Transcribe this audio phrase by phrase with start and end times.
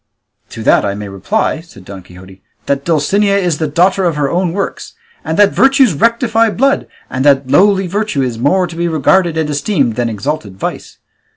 [0.49, 4.31] "To that I may reply," said Don Quixote, "that Dulcinea is the daughter of her
[4.31, 4.93] own works,
[5.23, 9.47] and that virtues rectify blood, and that lowly virtue is more to be regarded and
[9.47, 10.97] esteemed than exalted vice.